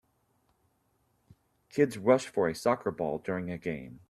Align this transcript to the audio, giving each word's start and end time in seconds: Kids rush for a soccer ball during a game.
Kids 1.69 1.95
rush 1.97 2.25
for 2.25 2.47
a 2.47 2.55
soccer 2.55 2.89
ball 2.91 3.19
during 3.19 3.49
a 3.51 3.57
game. 3.59 3.99